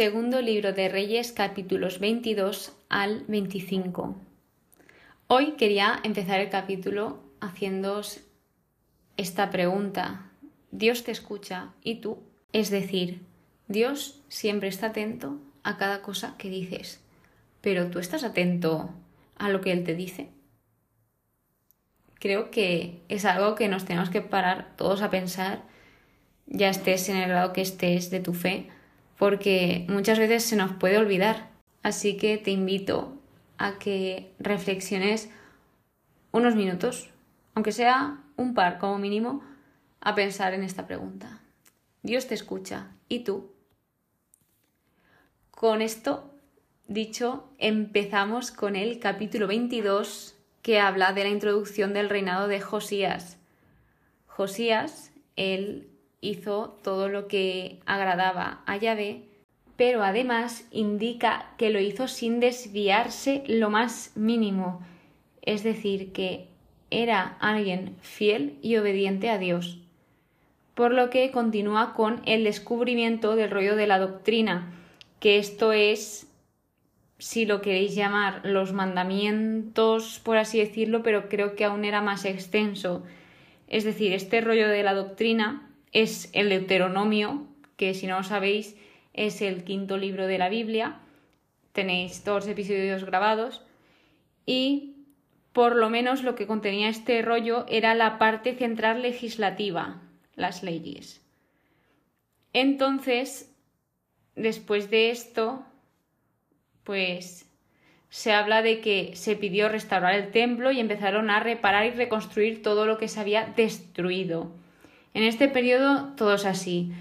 [0.00, 4.16] Segundo libro de Reyes capítulos 22 al 25.
[5.26, 8.20] Hoy quería empezar el capítulo haciéndoos
[9.18, 10.30] esta pregunta.
[10.70, 12.16] Dios te escucha y tú.
[12.54, 13.20] Es decir,
[13.68, 17.02] Dios siempre está atento a cada cosa que dices.
[17.60, 18.94] Pero tú estás atento
[19.36, 20.30] a lo que Él te dice.
[22.14, 25.60] Creo que es algo que nos tenemos que parar todos a pensar,
[26.46, 28.70] ya estés en el grado que estés de tu fe
[29.20, 31.50] porque muchas veces se nos puede olvidar.
[31.82, 33.18] Así que te invito
[33.58, 35.28] a que reflexiones
[36.32, 37.10] unos minutos,
[37.54, 39.44] aunque sea un par como mínimo,
[40.00, 41.42] a pensar en esta pregunta.
[42.02, 42.92] Dios te escucha.
[43.10, 43.52] ¿Y tú?
[45.50, 46.32] Con esto
[46.88, 53.36] dicho, empezamos con el capítulo 22 que habla de la introducción del reinado de Josías.
[54.26, 55.89] Josías, él
[56.20, 59.22] hizo todo lo que agradaba a Yahvé,
[59.76, 64.82] pero además indica que lo hizo sin desviarse lo más mínimo,
[65.42, 66.48] es decir, que
[66.90, 69.78] era alguien fiel y obediente a Dios.
[70.74, 74.72] Por lo que continúa con el descubrimiento del rollo de la doctrina,
[75.18, 76.30] que esto es,
[77.18, 82.24] si lo queréis llamar, los mandamientos, por así decirlo, pero creo que aún era más
[82.24, 83.02] extenso.
[83.68, 87.46] Es decir, este rollo de la doctrina es el Deuteronomio,
[87.76, 88.76] que si no lo sabéis
[89.12, 91.00] es el quinto libro de la Biblia.
[91.72, 93.62] Tenéis dos episodios grabados
[94.46, 94.96] y
[95.52, 100.00] por lo menos lo que contenía este rollo era la parte central legislativa,
[100.36, 101.20] las leyes.
[102.52, 103.52] Entonces,
[104.36, 105.64] después de esto,
[106.84, 107.46] pues
[108.08, 112.62] se habla de que se pidió restaurar el templo y empezaron a reparar y reconstruir
[112.62, 114.52] todo lo que se había destruido.
[115.14, 116.92] En este periodo todo es así.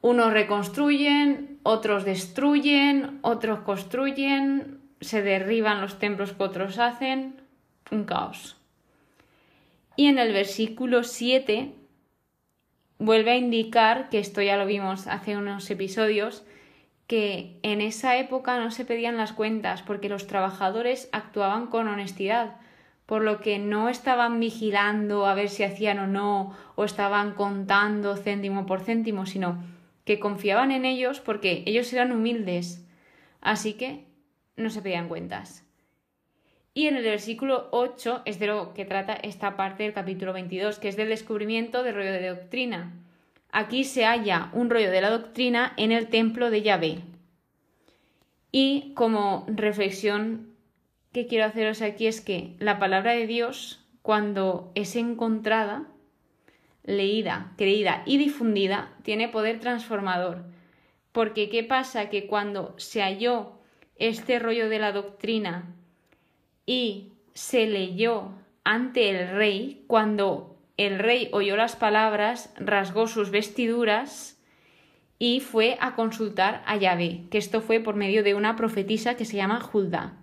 [0.00, 7.40] Unos reconstruyen, otros destruyen, otros construyen, se derriban los templos que otros hacen,
[7.90, 8.56] un caos.
[9.96, 11.74] Y en el versículo 7
[12.98, 16.44] vuelve a indicar, que esto ya lo vimos hace unos episodios,
[17.06, 22.56] que en esa época no se pedían las cuentas porque los trabajadores actuaban con honestidad,
[23.10, 28.16] por lo que no estaban vigilando a ver si hacían o no, o estaban contando
[28.16, 29.60] céntimo por céntimo, sino
[30.04, 32.86] que confiaban en ellos porque ellos eran humildes.
[33.40, 34.04] Así que
[34.54, 35.66] no se pedían cuentas.
[36.72, 40.78] Y en el versículo 8 es de lo que trata esta parte del capítulo 22,
[40.78, 42.92] que es del descubrimiento del rollo de doctrina.
[43.50, 46.98] Aquí se halla un rollo de la doctrina en el templo de Yahvé.
[48.52, 50.49] Y como reflexión
[51.12, 55.88] que quiero haceros aquí es que la palabra de Dios, cuando es encontrada,
[56.84, 60.44] leída, creída y difundida, tiene poder transformador.
[61.12, 62.08] Porque ¿qué pasa?
[62.08, 63.52] Que cuando se halló
[63.96, 65.74] este rollo de la doctrina
[66.64, 68.32] y se leyó
[68.64, 74.40] ante el rey, cuando el rey oyó las palabras, rasgó sus vestiduras
[75.18, 79.24] y fue a consultar a Yahvé, que esto fue por medio de una profetisa que
[79.24, 80.16] se llama Julda.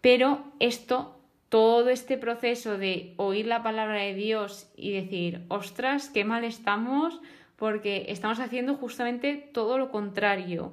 [0.00, 6.24] Pero esto, todo este proceso de oír la palabra de Dios y decir, ostras, qué
[6.24, 7.20] mal estamos,
[7.56, 10.72] porque estamos haciendo justamente todo lo contrario.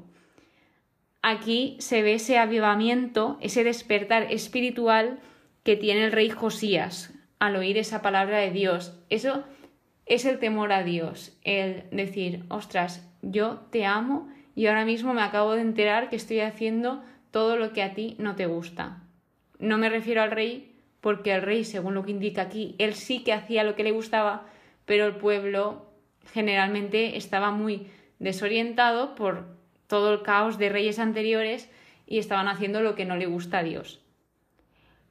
[1.21, 5.19] Aquí se ve ese avivamiento, ese despertar espiritual
[5.63, 8.97] que tiene el rey Josías al oír esa palabra de Dios.
[9.09, 9.43] Eso
[10.05, 15.21] es el temor a Dios, el decir, ostras, yo te amo y ahora mismo me
[15.21, 19.03] acabo de enterar que estoy haciendo todo lo que a ti no te gusta.
[19.59, 23.23] No me refiero al rey porque el rey, según lo que indica aquí, él sí
[23.23, 24.45] que hacía lo que le gustaba,
[24.85, 25.85] pero el pueblo
[26.33, 27.87] generalmente estaba muy
[28.19, 29.45] desorientado por
[29.87, 31.69] todo el caos de reyes anteriores
[32.05, 34.01] y estaban haciendo lo que no le gusta a Dios.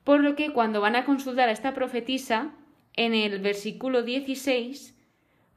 [0.05, 2.53] Por lo que cuando van a consultar a esta profetisa,
[2.95, 4.97] en el versículo 16,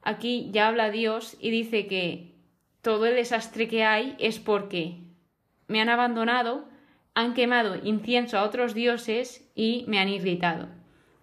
[0.02, 2.34] aquí ya habla Dios y dice que
[2.82, 4.98] todo el desastre que hay es porque
[5.68, 6.68] me han abandonado,
[7.14, 10.68] han quemado incienso a otros dioses y me han irritado.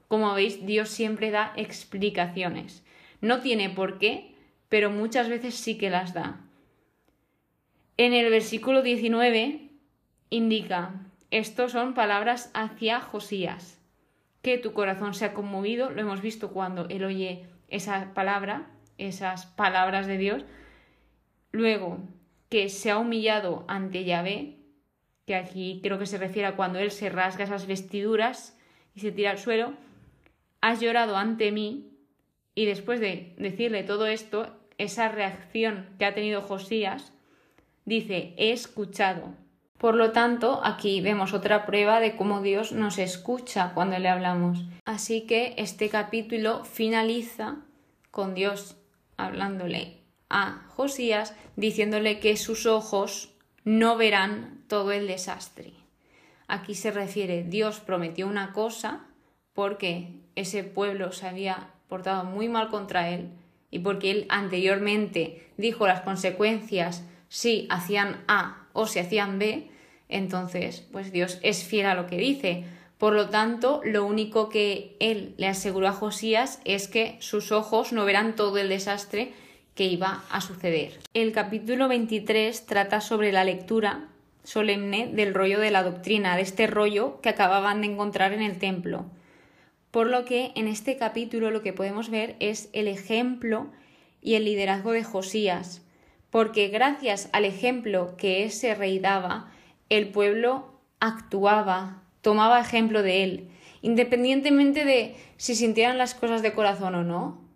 [0.08, 2.86] Como veis, Dios siempre da explicaciones.
[3.22, 4.36] No tiene por qué,
[4.70, 6.42] pero muchas veces sí que las da.
[7.98, 9.70] En el versículo 19
[10.30, 10.94] indica,
[11.32, 13.82] estos son palabras hacia Josías,
[14.42, 19.46] que tu corazón se ha conmovido, lo hemos visto cuando él oye esa palabra, esas
[19.46, 20.46] palabras de Dios,
[21.52, 21.98] luego
[22.50, 24.57] que se ha humillado ante Yahvé,
[25.28, 28.58] que aquí creo que se refiere a cuando él se rasga esas vestiduras
[28.96, 29.74] y se tira al suelo,
[30.62, 31.92] has llorado ante mí
[32.56, 37.14] y después de decirle todo esto, esa reacción que ha tenido Josías,
[37.88, 39.34] Dice, he escuchado.
[39.78, 44.66] Por lo tanto, aquí vemos otra prueba de cómo Dios nos escucha cuando le hablamos.
[44.84, 47.60] Así que este capítulo finaliza
[48.12, 48.76] con Dios
[49.16, 53.37] hablándole a Josías, diciéndole que sus ojos
[53.68, 55.74] no verán todo el desastre.
[56.48, 59.08] Aquí se refiere, Dios prometió una cosa
[59.52, 63.30] porque ese pueblo se había portado muy mal contra él
[63.70, 69.70] y porque él anteriormente dijo las consecuencias si hacían A o si hacían B,
[70.08, 72.64] entonces pues Dios es fiel a lo que dice.
[72.98, 77.92] Por lo tanto, lo único que él le aseguró a Josías es que sus ojos
[77.92, 79.34] no verán todo el desastre
[79.78, 81.00] que iba a suceder.
[81.14, 84.10] El capítulo 23 trata sobre la lectura
[84.44, 88.58] solemne del rollo de la doctrina, de este rollo que acababan de encontrar en el
[88.58, 89.06] templo.
[89.92, 93.68] Por lo que en este capítulo lo que podemos ver es el ejemplo
[94.22, 95.82] y el liderazgo de Josías,
[96.32, 99.52] porque gracias al ejemplo que ese rey daba,
[99.90, 103.50] el pueblo actuaba, tomaba ejemplo de él,
[103.82, 107.47] independientemente de si sintieran las cosas de corazón o no.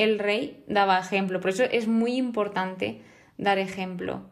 [0.00, 3.02] El rey daba ejemplo, por eso es muy importante
[3.36, 4.22] dar ejemplo.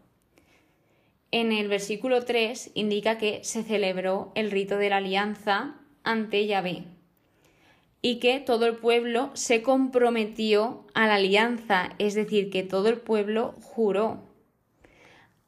[1.30, 5.74] En el versículo 3 indica que se celebró el rito de la alianza
[6.04, 6.84] ante Yahvé
[8.00, 12.96] y que todo el pueblo se comprometió a la alianza, es decir, que todo el
[12.96, 14.22] pueblo juró.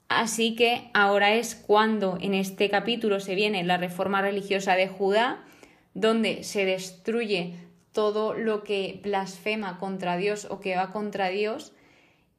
[0.09, 5.47] Así que ahora es cuando en este capítulo se viene la reforma religiosa de Judá,
[5.95, 11.73] donde se destruye todo lo que blasfema contra Dios o que va contra Dios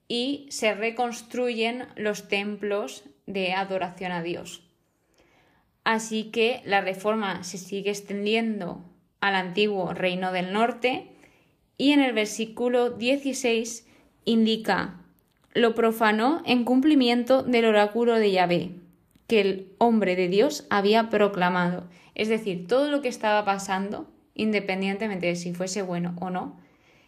[0.07, 4.63] y se reconstruyen los templos de adoración a Dios.
[5.83, 8.83] Así que la reforma se sigue extendiendo
[9.19, 11.07] al antiguo reino del norte
[11.77, 13.87] y en el versículo 16
[14.25, 14.97] indica
[15.53, 18.71] lo profanó en cumplimiento del oráculo de Yahvé
[19.27, 21.85] que el hombre de Dios había proclamado.
[22.15, 26.59] Es decir, todo lo que estaba pasando, independientemente de si fuese bueno o no,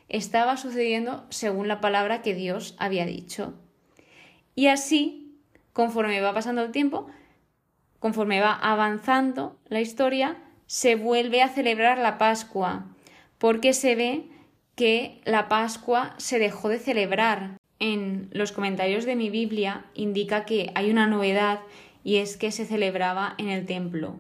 [0.09, 3.53] estaba sucediendo según la palabra que Dios había dicho.
[4.55, 5.39] Y así,
[5.73, 7.07] conforme va pasando el tiempo,
[7.99, 10.37] conforme va avanzando la historia,
[10.67, 12.85] se vuelve a celebrar la Pascua,
[13.37, 14.27] porque se ve
[14.75, 17.57] que la Pascua se dejó de celebrar.
[17.79, 21.59] En los comentarios de mi Biblia indica que hay una novedad
[22.03, 24.19] y es que se celebraba en el templo,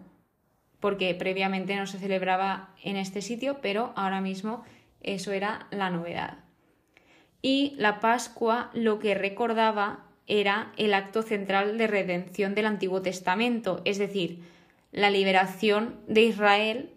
[0.83, 4.65] porque previamente no se celebraba en este sitio, pero ahora mismo
[5.01, 6.39] eso era la novedad.
[7.41, 13.81] Y la Pascua lo que recordaba era el acto central de redención del Antiguo Testamento,
[13.85, 14.43] es decir,
[14.91, 16.89] la liberación de Israel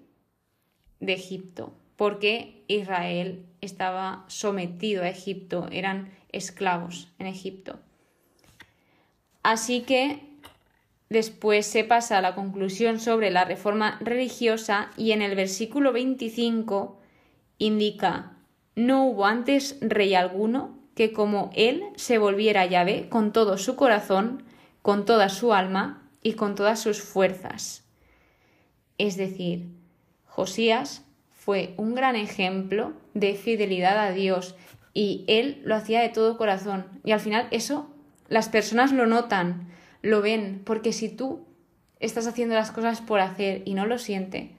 [0.98, 7.78] de Egipto, porque Israel estaba sometido a Egipto, eran esclavos en Egipto.
[9.44, 10.25] Así que
[11.08, 17.00] después se pasa a la conclusión sobre la reforma religiosa y en el versículo 25
[17.58, 18.36] indica
[18.76, 23.74] no hubo antes rey alguno que como él se volviera a Yahvé con todo su
[23.74, 24.42] corazón,
[24.82, 27.84] con toda su alma y con todas sus fuerzas.
[28.98, 29.66] Es decir,
[30.26, 34.54] Josías fue un gran ejemplo de fidelidad a Dios
[34.92, 36.86] y él lo hacía de todo corazón.
[37.04, 37.90] Y al final eso
[38.28, 39.68] las personas lo notan,
[40.06, 41.44] lo ven, porque si tú
[41.98, 44.50] estás haciendo las cosas por hacer y no lo sientes,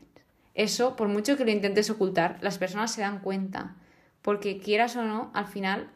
[0.54, 3.76] eso, por mucho que lo intentes ocultar, las personas se dan cuenta,
[4.22, 5.90] porque quieras o no, al final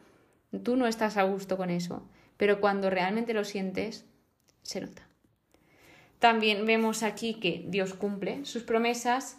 [0.62, 4.06] tú no estás a gusto con eso, pero cuando realmente lo sientes,
[4.62, 5.06] se nota.
[6.18, 9.38] También vemos aquí que Dios cumple sus promesas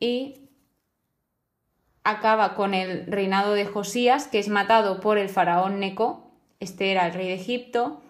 [0.00, 0.48] y
[2.02, 6.30] acaba con el reinado de Josías, que es matado por el faraón Neco.
[6.60, 8.00] Este era el rey de Egipto.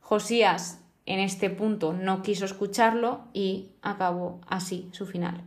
[0.00, 5.42] Josías en este punto no quiso escucharlo y acabó así su final.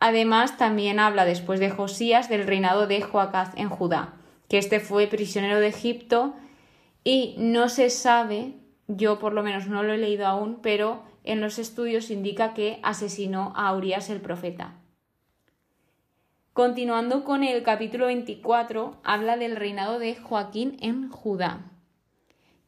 [0.00, 4.14] Además, también habla después de Josías del reinado de Joacaz en Judá,
[4.48, 6.34] que este fue prisionero de Egipto
[7.04, 8.54] y no se sabe
[8.86, 12.80] yo por lo menos no lo he leído aún, pero en los estudios indica que
[12.82, 14.74] asesinó a Urias el profeta.
[16.52, 21.72] Continuando con el capítulo 24, habla del reinado de Joaquín en Judá,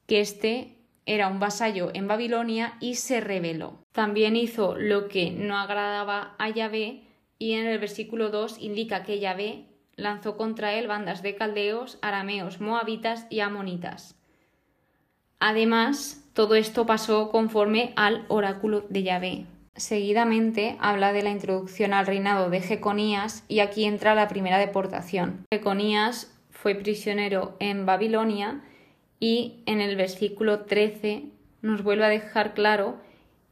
[0.06, 0.75] que este
[1.06, 3.78] era un vasallo en Babilonia y se rebeló.
[3.92, 7.04] También hizo lo que no agradaba a Yahvé
[7.38, 12.60] y en el versículo 2 indica que Yahvé lanzó contra él bandas de caldeos, arameos,
[12.60, 14.16] moabitas y amonitas.
[15.38, 19.46] Además, todo esto pasó conforme al oráculo de Yahvé.
[19.75, 25.46] Seguidamente habla de la introducción al reinado de Jeconías y aquí entra la primera deportación.
[25.52, 28.62] Jeconías fue prisionero en Babilonia
[29.18, 31.25] Y en el versículo 13
[31.62, 32.99] nos vuelve a dejar claro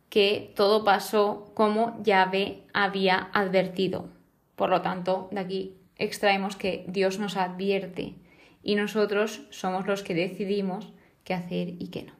[0.08, 4.08] que todo pasó como Yahvé había advertido.
[4.54, 8.14] Por lo tanto, de aquí extraemos que Dios nos advierte
[8.62, 10.92] y nosotros somos los que decidimos
[11.24, 12.12] qué hacer y qué no.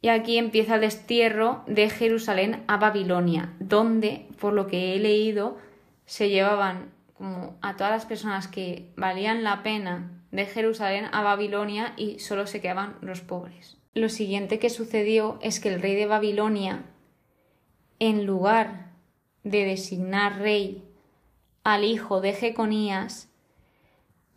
[0.00, 5.58] Y aquí empieza el destierro de Jerusalén a Babilonia, donde, por lo que he leído,
[6.06, 11.94] se llevaban como a todas las personas que valían la pena de Jerusalén a Babilonia
[11.96, 13.76] y solo se quedaban los pobres.
[13.94, 16.86] Lo siguiente que sucedió es que el rey de Babilonia,
[17.98, 18.92] en lugar
[19.44, 20.82] de designar rey
[21.62, 23.28] al hijo de Jeconías,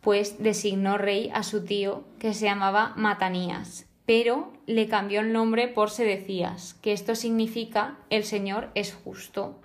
[0.02, 5.66] pues designó rey a su tío que se llamaba Matanías, pero le cambió el nombre
[5.66, 9.60] por Sedecías, que esto significa el Señor es justo.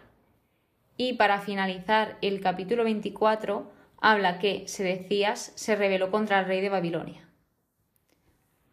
[0.96, 6.70] Y para finalizar el capítulo 24 habla que Sedecías se rebeló contra el rey de
[6.70, 7.29] Babilonia.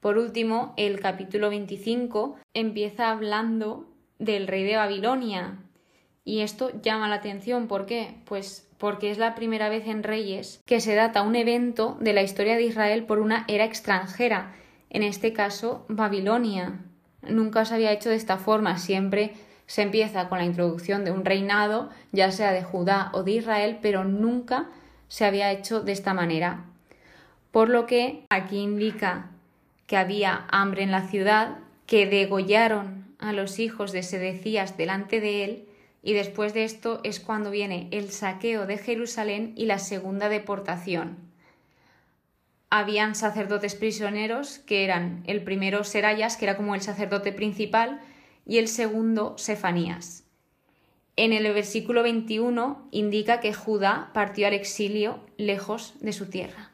[0.01, 5.59] Por último, el capítulo 25 empieza hablando del rey de Babilonia.
[6.25, 8.17] Y esto llama la atención, ¿por qué?
[8.25, 12.23] Pues porque es la primera vez en Reyes que se data un evento de la
[12.23, 14.55] historia de Israel por una era extranjera,
[14.89, 16.81] en este caso Babilonia.
[17.23, 19.33] Nunca se había hecho de esta forma, siempre
[19.67, 23.79] se empieza con la introducción de un reinado, ya sea de Judá o de Israel,
[23.83, 24.69] pero nunca
[25.09, 26.65] se había hecho de esta manera.
[27.51, 29.31] Por lo que aquí indica
[29.87, 35.45] que había hambre en la ciudad, que degollaron a los hijos de Sedecías delante de
[35.45, 35.69] él,
[36.03, 41.17] y después de esto es cuando viene el saqueo de Jerusalén y la segunda deportación.
[42.71, 48.01] Habían sacerdotes prisioneros que eran el primero Serayas, que era como el sacerdote principal,
[48.47, 50.28] y el segundo Sefanías.
[51.19, 56.71] En el versículo 21 indica que Judá partió al exilio lejos de su tierra.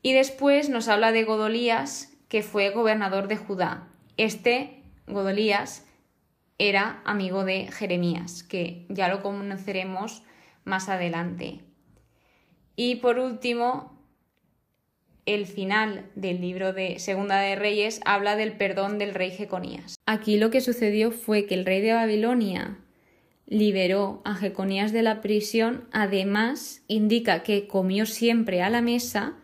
[0.00, 3.88] Y después nos habla de Godolías, que fue gobernador de Judá.
[4.16, 5.86] Este, Godolías,
[6.56, 10.22] era amigo de Jeremías, que ya lo conoceremos
[10.64, 11.60] más adelante.
[12.74, 14.02] Y por último,
[15.26, 19.96] el final del libro de Segunda de Reyes habla del perdón del rey Jeconías.
[20.06, 22.78] Aquí lo que sucedió fue que el rey de Babilonia
[23.46, 29.36] liberó a Jeconías de la prisión, además indica que comió siempre a la mesa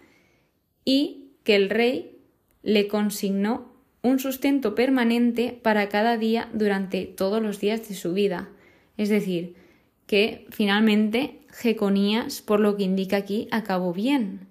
[0.85, 2.19] y que el rey
[2.63, 8.49] le consignó un sustento permanente para cada día durante todos los días de su vida.
[8.97, 9.55] Es decir,
[10.07, 14.49] que finalmente Jeconías, por lo que indica aquí, acabó bien.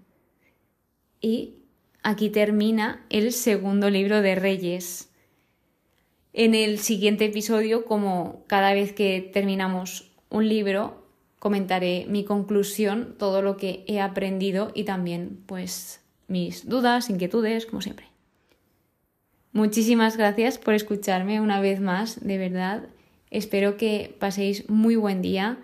[1.22, 1.56] Y
[2.04, 5.10] aquí termina el segundo libro de Reyes.
[6.34, 11.04] En el siguiente episodio, como cada vez que terminamos un libro,
[11.40, 17.82] comentaré mi conclusión, todo lo que he aprendido y también pues mis dudas, inquietudes, como
[17.82, 18.06] siempre.
[19.52, 22.84] Muchísimas gracias por escucharme una vez más, de verdad.
[23.32, 25.58] Espero que paséis muy buen día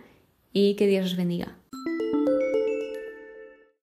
[0.52, 1.56] y que Dios os bendiga.